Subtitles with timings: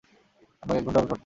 [0.61, 1.19] আপনাকে এক ঘন্টা অপেক্ষা করতে হবে।